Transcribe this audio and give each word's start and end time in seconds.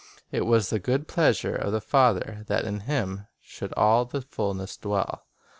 "It 0.31 0.47
was 0.47 0.71
the 0.71 0.79
good 0.79 1.07
pleasure 1.07 1.55
of 1.55 1.71
the 1.71 1.79
Father 1.79 2.43
that 2.47 2.65
in 2.65 2.79
Him 2.79 3.27
should 3.39 3.71
all 3.73 4.03
the 4.03 4.23
fulness 4.23 4.75
dwell." 4.75 5.25